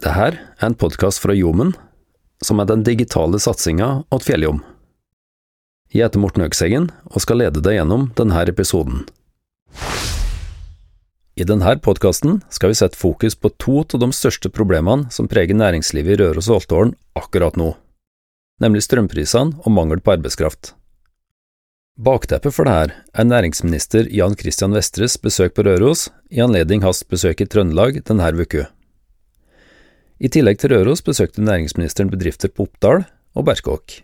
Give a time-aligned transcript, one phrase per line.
[0.00, 1.74] Det her er en podkast fra Jomen,
[2.40, 4.62] som er den digitale satsinga åt Fjelljom.
[5.92, 9.02] Jeg heter Morten Økseggen og skal lede deg gjennom denne episoden.
[11.36, 15.60] I denne podkasten skal vi sette fokus på to av de største problemene som preger
[15.60, 17.74] næringslivet i Røros og Holtålen akkurat nå,
[18.64, 20.72] nemlig strømprisene og mangel på arbeidskraft.
[22.00, 27.44] Bakteppet for dette er næringsminister Jan Christian Vestres besøk på Røros i anledning hans besøk
[27.44, 28.70] i Trøndelag denne uka.
[30.20, 34.02] I tillegg til Røros besøkte næringsministeren bedrifter på Oppdal og Berkåk.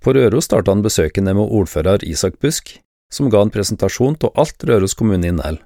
[0.00, 2.78] På Røros starta han besøkene med ordfører Isak Busk,
[3.12, 5.60] som ga en presentasjon av alt Røros kommune inneholder.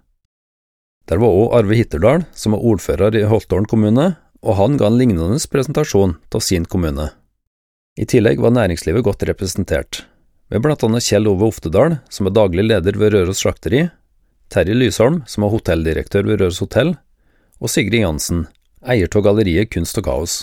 [1.07, 4.99] Der var òg Arve Hitterdal, som er ordfører i Holtålen kommune, og han ga en
[4.99, 7.13] lignende presentasjon av sin kommune.
[7.97, 10.03] I tillegg var næringslivet godt representert,
[10.51, 13.87] med blant annet Kjell Ove Oftedal, som er daglig leder ved Røros slakteri,
[14.51, 16.97] Terje Lysholm, som er hotelldirektør ved Røros hotell,
[17.63, 18.49] og Sigrid Jansen,
[18.85, 20.35] eier av galleriet Kunst og Kaos.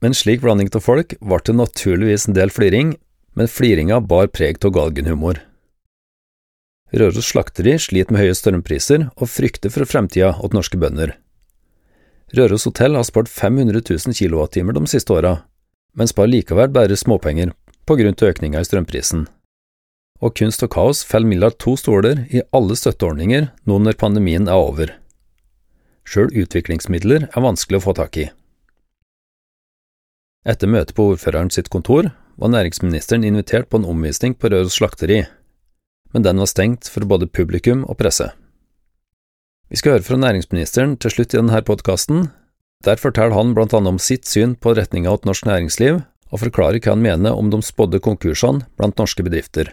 [0.00, 2.96] Med en slik blanding av folk ble det naturligvis en del fliring,
[3.36, 5.40] men fliringa bar preg av galgenhumor.
[6.96, 11.16] Røros slakteri sliter med høye strømpriser og frykter for fremtida åt norske bønder.
[12.36, 15.34] Røros hotell har spart 500 000 kWh de siste åra,
[15.94, 17.54] men sparer likevel bare småpenger
[17.86, 19.26] på grunn av økninga i strømprisen.
[20.20, 24.56] Og Kunst og Kaos faller mellom to stoler i alle støtteordninger nå når pandemien er
[24.58, 24.94] over.
[26.06, 28.28] Sjøl utviklingsmidler er vanskelig å få tak i.
[30.46, 35.24] Etter møtet på ordføreren sitt kontor var næringsministeren invitert på en omvisning på Røros slakteri,
[36.14, 38.28] men den var stengt for både publikum og presse.
[39.66, 42.28] Vi skal høre fra næringsministeren til slutt i denne podkasten.
[42.86, 46.78] Der forteller han blant annet om sitt syn på retninga åt norsk næringsliv, og forklarer
[46.78, 49.72] hva han mener om de spådde konkursene blant norske bedrifter.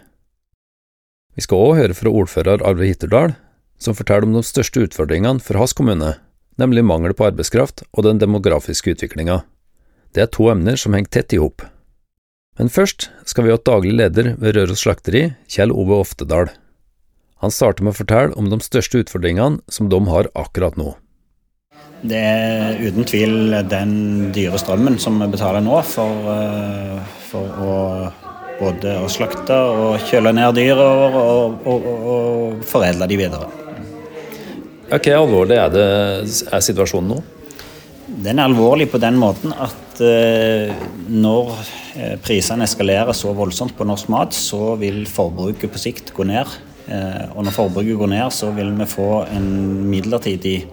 [1.37, 3.35] Vi skal òg høre fra ordfører Arve Hitterdal,
[3.81, 6.15] som forteller om de største utfordringene for hans kommune,
[6.61, 9.41] nemlig mangel på arbeidskraft og den demografiske utviklinga.
[10.13, 11.65] Det er to emner som henger tett i hop.
[12.59, 16.51] Men først skal vi ha daglig leder ved Røros slakteri, Kjell Ove Oftedal.
[17.41, 20.93] Han starter med å fortelle om de største utfordringene som de har akkurat nå.
[22.03, 23.95] Det er uten tvil den
[24.35, 27.75] dyre strømmen som vi betaler nå for, eh, for å
[28.59, 31.17] både å slakte og kjøle ned dyra og,
[31.65, 33.62] og, og, og foredle de videre.
[34.89, 35.87] Hva alvorlig er, det,
[36.51, 37.21] er situasjonen nå?
[38.03, 40.73] Den er alvorlig på den måten at eh,
[41.07, 41.53] når
[41.95, 46.51] eh, prisene eskalerer så voldsomt på norsk mat, så vil forbruket på sikt gå ned.
[46.91, 49.49] Eh, og når forbruket går ned, så vil vi få en
[49.89, 50.63] midlertidig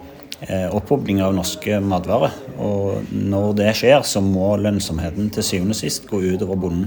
[0.72, 2.32] opphopning av norske matvarer.
[2.64, 6.86] Og når det skjer, så må lønnsomheten til syvende og sist gå utover bonden.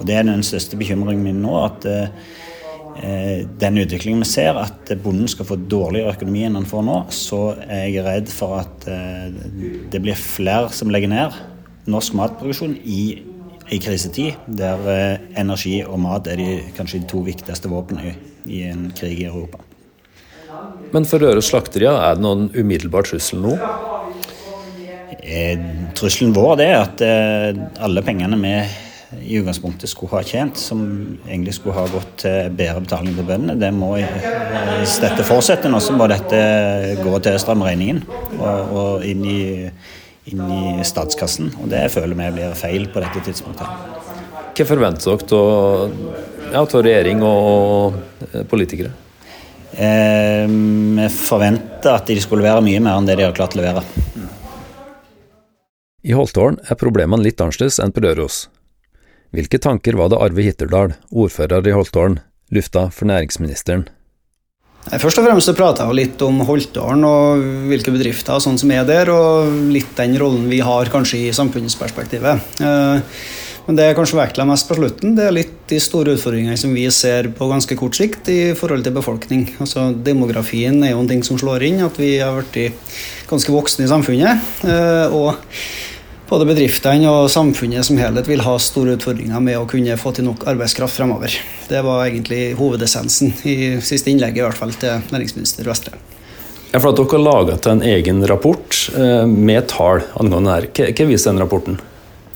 [0.00, 1.52] Og det er den største bekymringen min nå.
[1.62, 1.86] at
[2.92, 7.40] den utviklingen vi ser, at bonden skal få dårligere økonomi enn han får nå, så
[7.64, 9.32] er jeg redd for at eh,
[9.90, 11.38] det blir flere som legger ned
[11.90, 13.02] norsk matproduksjon i
[13.72, 18.14] i krisetid, der eh, energi og mat er de, kanskje de to viktigste våpnene
[18.44, 19.62] i, en krig i Europa.
[20.92, 23.54] Men for Røros slakteria, er det noen umiddelbar trussel nå?
[25.22, 25.62] Eh,
[25.96, 28.56] trusselen vår er at eh, alle pengene vi
[29.20, 30.82] i utgangspunktet skulle ha tjent, som
[31.26, 33.58] egentlig skulle ha gått til bedre betaling til bøndene.
[33.60, 33.94] Det må,
[34.78, 36.40] Hvis dette fortsetter nå, så må dette
[37.02, 38.02] gå til strømregningen
[38.38, 39.42] og, og inn, i,
[40.32, 41.52] inn, i, statskassen.
[41.62, 44.00] Og det føler vi blir feil på dette tidspunktet.
[44.52, 48.00] Hva forventer dere av ja, regjering og
[48.50, 48.92] politikere?
[49.72, 53.62] Eh, vi forventer at de skulle levere mye mer enn det de har klart å
[53.62, 53.84] levere.
[56.02, 58.48] I Holtålen er problemene litt annerledes enn på Røros.
[59.32, 62.18] Hvilke tanker var det Arve Hitterdal, ordfører i Holtålen,
[62.52, 63.86] lufta for næringsministeren?
[64.82, 68.84] Først og fremst så prata jeg litt om Holtålen og hvilke bedrifter og som er
[68.84, 72.58] der, og litt den rollen vi har kanskje i samfunnsperspektivet.
[72.60, 73.22] Eh,
[73.62, 76.74] men det jeg kanskje vektla mest på slutten, det er litt de store utfordringene som
[76.74, 79.46] vi ser på ganske kort sikt i forhold til befolkning.
[79.62, 82.98] Altså Demografien er jo en ting som slår inn, at vi har blitt
[83.30, 84.52] ganske voksne i samfunnet.
[84.66, 85.38] Eh, og
[86.28, 90.28] både bedriftene og samfunnet som helhet vil ha store utfordringer med å kunne få til
[90.28, 91.34] nok arbeidskraft fremover.
[91.68, 95.98] Det var egentlig hovedessensen i siste innlegget, i hvert fall til næringsminister Vestre.
[96.72, 100.68] Ja, for at Dere har laga en egen rapport eh, med tall angående her.
[100.72, 101.80] Hva viser den rapporten?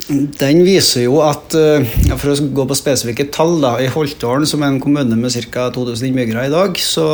[0.07, 4.45] Den viser jo at, eh, ja, for å gå på spesifikke tall, da, i Holtålen,
[4.47, 5.71] som er en kommune med ca.
[5.75, 7.09] 2000 innbyggere i dag, så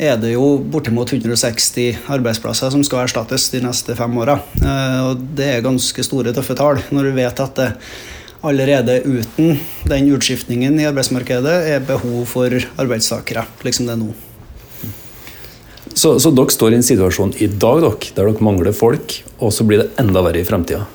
[0.00, 4.38] er det jo bortimot 160 arbeidsplasser som skal erstattes de neste fem åra.
[4.62, 7.68] Eh, og det er ganske store, tøffe tall når du vet at det
[8.40, 9.58] allerede uten
[9.90, 14.14] den utskiftningen i arbeidsmarkedet er behov for arbeidstakere, liksom det er nå.
[15.90, 19.52] Så, så, dere står i en situasjon i dag dere, der dere mangler folk, og
[19.52, 20.86] så blir det enda verre i fremtida?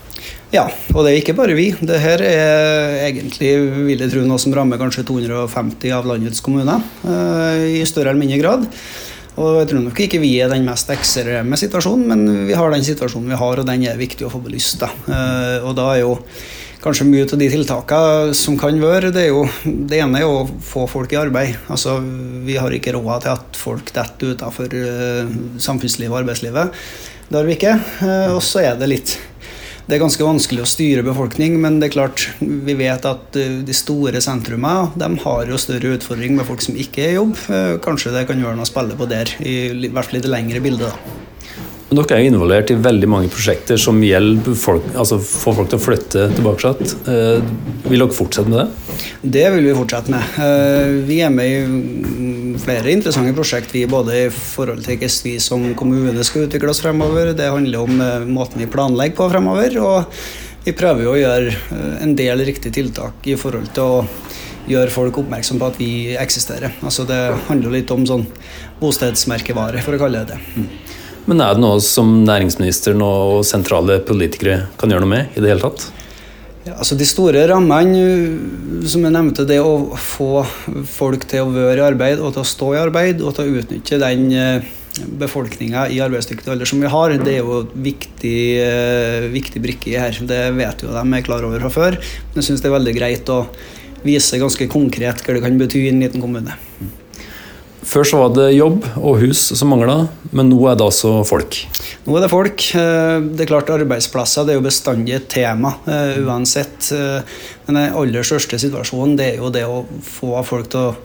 [0.56, 1.66] Ja, og det er ikke bare vi.
[1.84, 3.50] Det her er egentlig
[3.90, 8.22] vil jeg tro, noe som rammer kanskje 250 av landets kommuner uh, i større eller
[8.22, 8.64] mindre grad.
[9.36, 12.88] Og jeg tror nok ikke vi er den mest ekstreme situasjonen, men vi har den
[12.88, 14.80] situasjonen vi har, og den er viktig å få belyst.
[14.86, 14.94] Da.
[15.10, 16.16] Uh, og da er jo
[16.86, 20.88] kanskje mye av de tiltakene som kan være, det, jo, det ene er å få
[20.88, 21.60] folk i arbeid.
[21.68, 21.98] Altså,
[22.48, 26.88] vi har ikke råd til at folk detter utenfor uh, samfunnslivet og arbeidslivet.
[27.28, 27.80] Det har vi ikke.
[28.38, 29.18] Og så er det litt
[29.86, 33.60] det er ganske vanskelig å styre befolkning, men det er klart, vi vet at uh,
[33.66, 37.36] de store sentrumene har jo større utfordring med folk som ikke er i jobb.
[37.86, 40.64] Kanskje det kan gjøre noe å spille på der, i hvert fall i det lengre
[40.64, 41.06] bildet.
[41.92, 45.80] dere er jo involvert i veldig mange prosjekter som gjelder folk, altså får folk til
[45.80, 46.74] å flytte tilbake.
[47.12, 47.40] Eh,
[47.86, 48.85] vil dere fortsette med det?
[49.22, 50.38] Det vil vi fortsette med.
[50.42, 55.36] Eh, vi er med i flere interessante prosjekt, vi, både i forhold til hvordan vi
[55.44, 57.34] som kommune skal utvikle oss fremover.
[57.38, 59.78] Det handler om eh, måten vi planlegger på fremover.
[59.82, 64.06] Og vi prøver å gjøre en del riktige tiltak i forhold til å
[64.66, 66.74] gjøre folk oppmerksom på at vi eksisterer.
[66.82, 67.20] Altså Det
[67.50, 68.26] handler litt om sånn
[68.82, 70.40] bostedsmerkevare, for å kalle det det.
[70.56, 70.70] Mm.
[71.26, 75.54] Men er det noe som næringsministeren og sentrale politikere kan gjøre noe med i det
[75.54, 75.88] hele tatt?
[76.66, 80.42] Ja, altså De store rammene, som jeg nevnte, det å få
[80.90, 83.62] folk til å være i arbeid og til å stå i arbeid og til å
[83.62, 84.66] utnytte den eh,
[85.22, 89.94] befolkninga i arbeidsdyktig alder som vi har, det er jo en viktig, eh, viktig brikke
[89.94, 90.18] her.
[90.26, 92.00] Det vet jo de er klar over fra før.
[92.02, 93.44] Men jeg syns det er veldig greit å
[94.06, 96.58] vise ganske konkret hva det kan bety i en liten kommune.
[97.86, 101.60] Før så var det jobb og hus som mangla, men nå er det altså folk?
[102.06, 102.64] Nå er det folk.
[102.78, 106.90] Eh, det er klart Arbeidsplasser det er jo bestandig et tema eh, uansett.
[106.96, 107.38] Eh,
[107.68, 110.98] men den aller største situasjonen det er jo det å få folk til å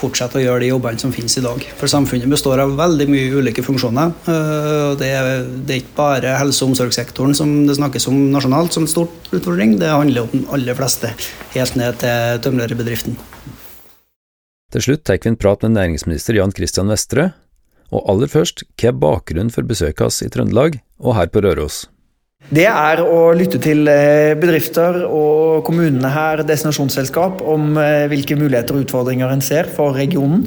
[0.00, 1.66] fortsette å gjøre de jobbene som finnes i dag.
[1.76, 4.14] For samfunnet består av veldig mye ulike funksjoner.
[4.96, 5.42] Det er,
[5.76, 9.76] ikke bare helse- og omsorgssektoren som det snakkes om nasjonalt som en stor utfordring.
[9.82, 11.12] Det handler om de aller fleste,
[11.52, 13.20] helt ned til tømrerbedriften.
[14.70, 17.32] Til slutt tar vi en prat med næringsminister Jan Christian Vestre,
[17.90, 21.88] og aller først, hva er bakgrunnen for besøket hans i Trøndelag og her på Røros?
[22.54, 28.78] Det er å lytte til eh, bedrifter og kommunene her, destinasjonsselskap, om eh, hvilke muligheter
[28.78, 30.46] og utfordringer en ser for regionen.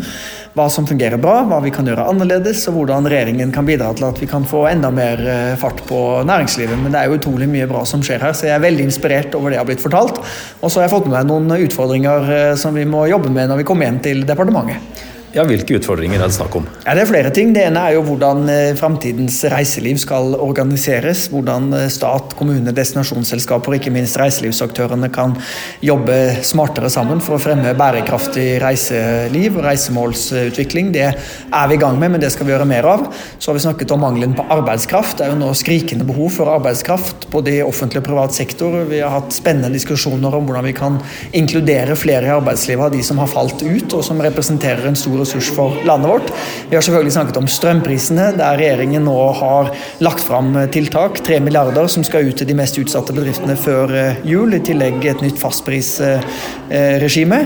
[0.54, 4.06] Hva som fungerer bra, hva vi kan gjøre annerledes, og hvordan regjeringen kan bidra til
[4.06, 6.78] at vi kan få enda mer eh, fart på næringslivet.
[6.78, 9.34] Men det er jo utrolig mye bra som skjer her, så jeg er veldig inspirert
[9.40, 10.22] over det jeg har blitt fortalt.
[10.62, 13.64] Og så har jeg fått med meg noen utfordringer som vi må jobbe med når
[13.64, 15.10] vi kommer hjem til departementet.
[15.33, 16.68] Ja, Hvilke utfordringer er det snakk om?
[16.83, 17.56] Ja, det er flere ting.
[17.56, 21.24] Det ene er jo hvordan eh, framtidens reiseliv skal organiseres.
[21.31, 25.33] Hvordan eh, stat, kommune, destinasjonsselskaper og ikke minst reiselivsaktørene kan
[25.81, 30.91] jobbe smartere sammen for å fremme bærekraftig reiseliv og reisemålsutvikling.
[30.94, 33.09] Det er vi i gang med, men det skal vi gjøre mer av.
[33.39, 35.18] Så har vi snakket om mangelen på arbeidskraft.
[35.18, 38.83] Det er jo nå skrikende behov for arbeidskraft både i offentlig og privat sektor.
[38.91, 41.01] Vi har hatt spennende diskusjoner om hvordan vi kan
[41.33, 45.23] inkludere flere i arbeidslivet av de som har falt ut, og som representerer en stor
[45.24, 46.31] ressurs for landet vårt.
[46.70, 49.72] Vi har selvfølgelig snakket om strømprisene, der regjeringen nå har
[50.04, 54.22] lagt fram tiltak, 3 milliarder, som skal ut til de mest utsatte bedriftene før eh,
[54.28, 54.54] jul.
[54.54, 57.40] I tillegg et nytt fastprisregime.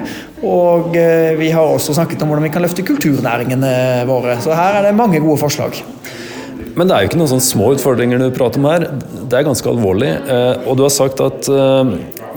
[0.46, 3.72] Og eh, vi har også snakket om hvordan vi kan løfte kulturnæringene
[4.10, 4.38] våre.
[4.44, 5.80] Så her er det mange gode forslag.
[6.78, 8.86] Men det er jo ikke noen sånne små utfordringer du prater om her.
[9.24, 10.12] Det er ganske alvorlig.
[10.14, 11.50] Eh, og du har sagt at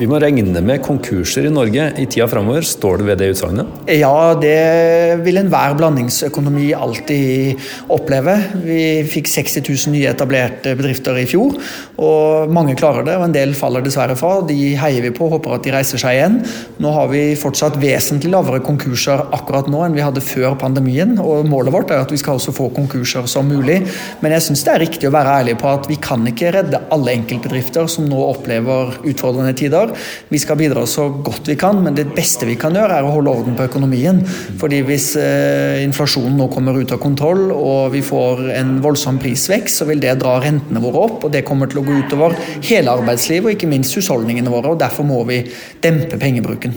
[0.00, 2.64] vi må regne med konkurser i Norge i tida framover.
[2.64, 3.68] Står det ved det utsagnet?
[3.92, 7.60] Ja, det vil enhver blandingsøkonomi alltid
[7.92, 8.38] oppleve.
[8.64, 8.80] Vi
[9.10, 11.58] fikk 60 000 nye etablerte bedrifter i fjor,
[12.00, 13.18] og mange klarer det.
[13.18, 14.38] og En del faller dessverre fra.
[14.48, 16.40] De heier vi på og håper at de reiser seg igjen.
[16.80, 21.18] Nå har vi fortsatt vesentlig lavere konkurser akkurat nå enn vi hadde før pandemien.
[21.20, 23.82] og Målet vårt er at vi skal også få konkurser som mulig.
[24.24, 26.80] Men jeg syns det er riktig å være ærlig på at vi kan ikke redde
[26.88, 29.89] alle enkeltbedrifter som nå opplever utfordrende tider.
[30.30, 33.14] Vi skal bidra så godt vi kan, men det beste vi kan gjøre, er å
[33.14, 34.22] holde orden på økonomien.
[34.60, 39.80] Fordi hvis eh, inflasjonen nå kommer ut av kontroll og vi får en voldsom prisvekst,
[39.80, 42.36] så vil det dra rentene våre opp, og det kommer til å gå utover
[42.68, 44.74] hele arbeidslivet og ikke minst husholdningene våre.
[44.74, 45.42] og Derfor må vi
[45.82, 46.76] dempe pengebruken.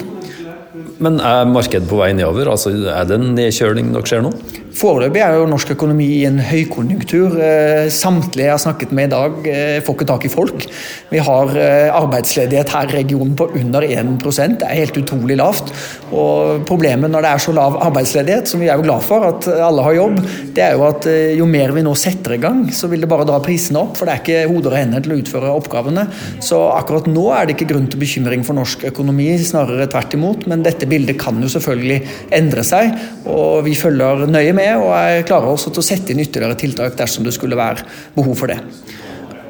[1.03, 2.49] Men er markedet på vei nedover?
[2.53, 4.31] Altså, er det en nedkjøling dere ser nå?
[4.73, 7.35] Foreløpig er jo norsk økonomi i en høykonjunktur.
[7.37, 10.65] Eh, samtlige jeg har snakket med i dag, eh, får ikke tak i folk.
[11.11, 14.17] Vi har eh, arbeidsledighet her i regionen på under 1
[14.57, 15.69] Det er helt utrolig lavt.
[16.11, 19.47] Og Problemet når det er så lav arbeidsledighet, som vi er jo glad for at
[19.47, 20.17] alle har jobb,
[20.55, 21.05] det er jo at
[21.37, 23.97] jo mer vi nå setter i gang, så vil det bare dra prisene opp.
[23.97, 26.07] For det er ikke hoder og hender til å utføre oppgavene.
[26.41, 30.47] Så akkurat nå er det ikke grunn til bekymring for norsk økonomi, snarere tvert imot.
[30.49, 32.01] Men dette bildet kan jo selvfølgelig
[32.33, 32.93] endre seg,
[33.29, 36.59] og vi følger nøye med med, og jeg klarer også til å sette inn ytterligere
[36.59, 38.59] tiltak dersom det skulle være behov for det.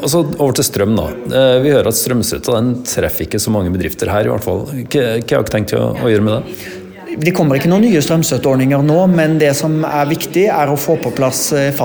[0.04, 0.96] Og så Over til strøm.
[0.98, 1.08] da.
[1.40, 4.28] Eh, vi hører at strømstøtta treffer ikke så mange bedrifter her.
[4.28, 4.66] i hvert fall.
[4.68, 6.83] Hva har dere tenkt å, å gjøre med det?
[7.14, 10.98] Det kommer ikke noen nye strømstøtteordninger nå, men det som er viktig, er å få
[11.02, 11.84] på plass fastprisregimet.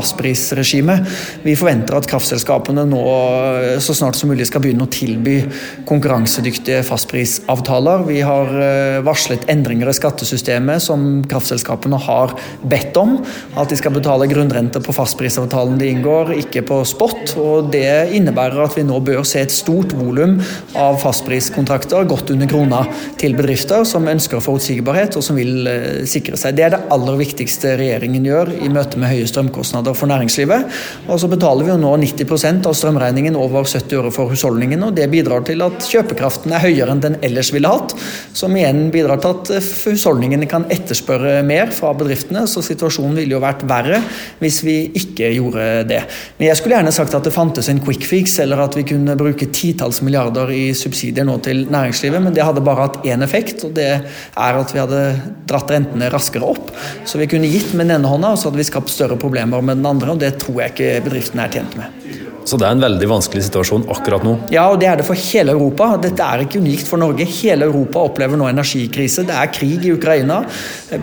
[0.49, 0.97] fastprisregime.
[1.43, 5.41] Vi forventer at kraftselskapene nå eh, så snart som mulig skal begynne å tilby
[5.89, 8.05] konkurransedyktige fastprisavtaler.
[8.09, 12.35] Vi har eh, varslet endringer i skattesystemet som kraftselskapene har
[12.69, 13.19] bedt om.
[13.59, 17.37] At de skal betale grunnrente på fastprisavtalen de inngår, ikke på spot.
[17.39, 20.39] og Det innebærer at vi nå bør se et stort volum
[20.79, 22.85] av fastpriskontrakter, godt under krona,
[23.21, 26.57] til bedrifter som ønsker forutsigbarhet og som vil eh, sikre seg.
[26.57, 30.79] Det er det aller viktigste regjeringen gjør i møte med høye strømkostnader for næringslivet.
[31.09, 34.97] Og så betaler vi jo nå 90% av strømregningen over 70 øre for husholdningene, og
[34.97, 37.95] det bidrar til at kjøpekraften er høyere enn den ellers ville hatt,
[38.37, 42.47] som igjen bidrar til at eh, husholdningene kan etterspørre mer fra bedriftene.
[42.49, 44.01] Så situasjonen ville jo vært verre
[44.41, 46.03] hvis vi ikke gjorde det.
[46.39, 49.19] Men jeg skulle gjerne sagt at det fantes en quick fix, eller at vi kunne
[49.19, 53.65] bruke titalls milliarder i subsidier nå til næringslivet, men det hadde bare hatt én effekt,
[53.67, 55.03] og det er at vi hadde
[55.49, 56.73] dratt rentene raskere opp.
[57.09, 59.65] Så vi kunne gitt med den ene hånda, og så hadde vi skapt større problemer
[59.65, 60.15] med den andre.
[60.15, 62.28] og Det tror jeg ikke bedriften er tjent med.
[62.49, 64.35] Så det er en veldig vanskelig situasjon akkurat nå?
[64.55, 65.91] Ja, og det er det for hele Europa.
[66.01, 67.27] Dette er ikke unikt for Norge.
[67.29, 69.27] Hele Europa opplever nå energikrise.
[69.29, 70.41] Det er krig i Ukraina.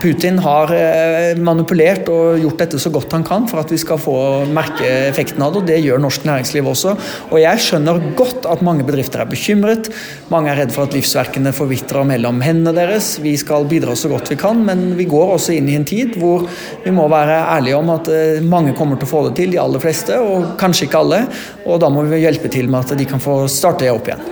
[0.02, 4.00] Putin har eh, manipulert og gjort dette så godt han kan for at vi skal
[4.02, 4.16] få
[4.50, 6.96] merke effekten av det, og det gjør norsk næringsliv også.
[7.30, 9.92] Og jeg skjønner godt at mange bedrifter er bekymret.
[10.32, 13.12] Mange er redd for at livsverkene forvitrer mellom hendene deres.
[13.22, 16.18] Vi skal bidra så godt vi kan, men vi går også inn i en tid
[16.18, 16.48] hvor
[16.82, 19.62] vi må være ærlige om at eh, mange kommer til å få det til, de
[19.62, 21.22] aller fleste, og kanskje ikke alle.
[21.66, 24.24] Og da må vi hjelpe til med at de kan få starte opp igjen.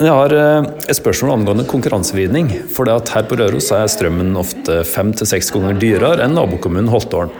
[0.00, 2.48] Jeg har eh, et spørsmål angående konkurransevridning.
[2.72, 6.88] For det her på Røros er strømmen ofte fem til seks ganger dyrere enn nabokommunen
[6.88, 7.34] Holtålen.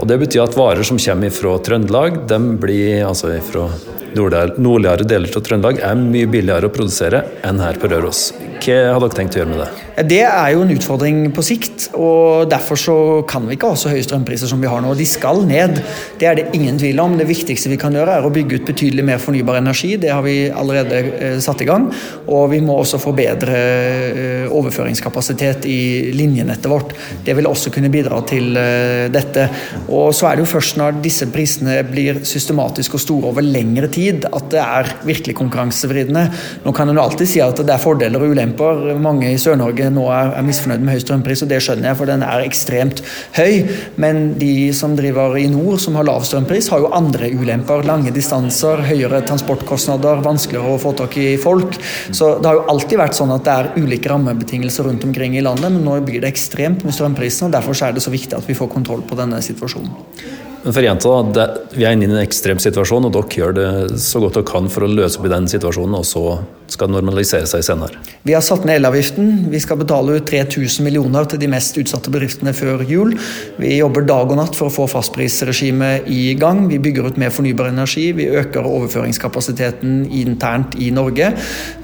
[0.00, 3.68] Og Det betyr at varer som kommer fra Trøndelag, de blir altså fra
[4.16, 8.30] nordligere deler av Trøndelag, er mye billigere å produsere enn her på Røros.
[8.62, 9.70] Hva har dere tenkt å gjøre med det?
[10.08, 11.88] Det er jo en utfordring på sikt.
[11.98, 12.96] og Derfor så
[13.28, 14.92] kan vi ikke ha så høye strømpriser som vi har nå.
[14.96, 15.80] De skal ned.
[16.20, 17.16] Det er det ingen tvil om.
[17.18, 19.96] Det viktigste vi kan gjøre, er å bygge ut betydelig mer fornybar energi.
[20.00, 21.88] Det har vi allerede eh, satt i gang.
[22.30, 25.80] Og vi må også få bedre eh, overføringskapasitet i
[26.16, 26.94] linjenettet vårt.
[27.26, 29.48] Det vil også kunne bidra til eh, dette.
[29.90, 33.88] Og så er det jo først når disse prisene blir systematiske og store over lengre
[33.92, 36.24] tid, at det er virkelig konkurransevridende.
[36.64, 38.92] Nå kan en alltid si at det er fordeler og ulemper.
[39.02, 42.10] Mange i Sør-Norge nå er, er misfornøyd med høy strømpris, og det skjønner jeg, for
[42.10, 43.02] den er ekstremt
[43.36, 43.66] høy.
[44.02, 47.84] Men de som driver i nord, som har lav strømpris, har jo andre ulemper.
[47.88, 51.78] Lange distanser, høyere transportkostnader, vanskeligere å få tak i folk.
[52.14, 55.44] Så det har jo alltid vært sånn at det er ulike rammebetingelser rundt omkring i
[55.44, 58.48] landet, men nå blir det ekstremt med strømprisene, og derfor er det så viktig at
[58.48, 59.71] vi får kontroll på denne situasjonen.
[59.72, 60.51] 좋 은.
[60.62, 64.00] Men for jenta, det, Vi er inne i en ekstrem situasjon, og dere gjør det
[64.02, 66.26] så godt dere kan for å løse opp i den situasjonen, og så
[66.72, 68.00] skal det normalisere seg senere.
[68.24, 69.48] Vi har satt ned elavgiften.
[69.52, 73.12] Vi skal betale ut 3000 millioner til de mest utsatte bedriftene før jul.
[73.60, 76.64] Vi jobber dag og natt for å få fastprisregimet i gang.
[76.70, 78.06] Vi bygger ut mer fornybar energi.
[78.16, 81.32] Vi øker overføringskapasiteten internt i Norge.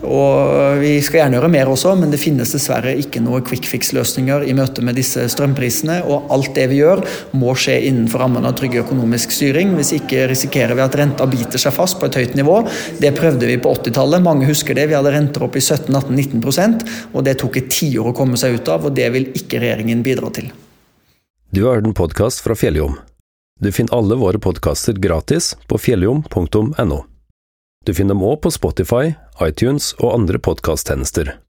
[0.06, 4.46] Og vi skal gjerne gjøre mer også, men det finnes dessverre ikke noe quick fix-løsninger
[4.48, 6.00] i møte med disse strømprisene.
[6.08, 7.04] Og alt det vi gjør,
[7.36, 9.74] må skje innenfor rammen av trygg trygg økonomisk styring.
[9.76, 12.60] Hvis ikke risikerer vi at renta biter seg fast på et høyt nivå.
[13.00, 14.22] Det prøvde vi på 80-tallet.
[14.22, 14.88] Mange husker det.
[14.88, 18.68] Vi hadde renter opp i 17-18-19% og det tok et tiår å komme seg ut
[18.68, 20.50] av, og det vil ikke regjeringen bidra til.
[21.50, 22.98] Du har hørt en podkast fra Fjelljom.
[23.58, 27.00] Du finner alle våre podkaster gratis på fjelljom.no.
[27.86, 31.32] Du finner dem òg på Spotify, iTunes og andre podkasttjenester.